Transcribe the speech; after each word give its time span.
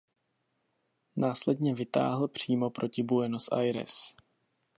Následně 1.15 1.75
vytáhl 1.75 2.27
přímo 2.27 2.69
proti 2.69 3.03
Buenos 3.03 3.47
Aires. 3.51 4.15